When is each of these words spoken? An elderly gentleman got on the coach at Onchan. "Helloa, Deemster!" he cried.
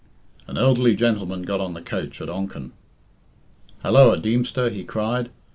An 0.47 0.57
elderly 0.57 0.95
gentleman 0.95 1.43
got 1.43 1.61
on 1.61 1.75
the 1.75 1.81
coach 1.83 2.21
at 2.21 2.27
Onchan. 2.27 2.71
"Helloa, 3.85 4.19
Deemster!" 4.19 4.71
he 4.71 4.83
cried. 4.83 5.29